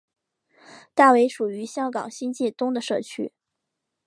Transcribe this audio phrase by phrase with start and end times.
[0.95, 3.31] 大围属于香港新界东的社区。